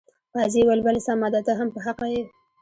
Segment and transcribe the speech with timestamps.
[0.35, 2.21] قاضي وویل بلې سمه ده ته هم په حقه یې.